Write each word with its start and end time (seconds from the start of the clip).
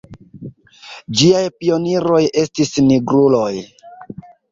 Ĝiaj 1.19 1.41
pioniroj 1.57 2.21
estis 2.45 2.71
nigruloj. 2.87 3.51